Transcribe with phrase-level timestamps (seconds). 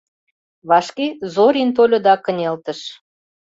[0.69, 2.79] Вашке Зорин тольо да кынелтыш.